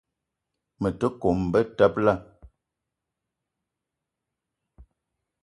Me 0.81 0.89
te 0.99 1.07
kome 1.21 1.45
betebela. 1.55 2.15